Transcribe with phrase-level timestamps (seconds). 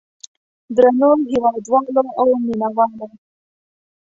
[0.75, 3.07] درنو هېوادوالو او مینه والو.